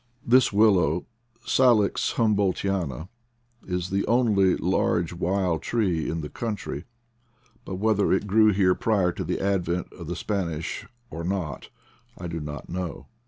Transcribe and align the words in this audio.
This 0.25 0.51
\willow 0.51 1.05
(Salix 1.45 2.13
humboldtiana) 2.13 3.07
is 3.67 3.91
the 3.91 4.03
only 4.07 4.55
large 4.55 5.13
wild 5.13 5.61
tree 5.61 6.09
in 6.09 6.21
the 6.21 6.27
country; 6.29 6.85
but 7.65 7.75
whether 7.75 8.11
it 8.11 8.25
grew 8.25 8.51
here 8.51 8.73
prior 8.73 9.11
to 9.11 9.23
the 9.23 9.39
advent 9.39 9.93
of 9.93 10.07
the 10.07 10.15
Spanish 10.15 10.87
or 11.11 11.23
not, 11.23 11.69
I 12.17 12.25
do 12.25 12.39
not 12.39 12.67
know. 12.67 13.09